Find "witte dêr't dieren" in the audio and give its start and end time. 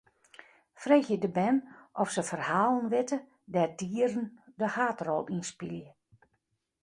2.93-4.27